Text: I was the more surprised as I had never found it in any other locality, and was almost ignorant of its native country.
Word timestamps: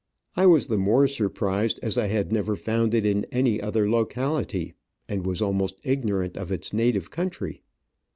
I 0.35 0.47
was 0.47 0.65
the 0.65 0.79
more 0.79 1.05
surprised 1.05 1.79
as 1.83 1.95
I 1.95 2.07
had 2.07 2.31
never 2.31 2.55
found 2.55 2.95
it 2.95 3.05
in 3.05 3.23
any 3.31 3.61
other 3.61 3.87
locality, 3.87 4.73
and 5.07 5.27
was 5.27 5.43
almost 5.43 5.79
ignorant 5.83 6.37
of 6.37 6.51
its 6.51 6.73
native 6.73 7.11
country. 7.11 7.61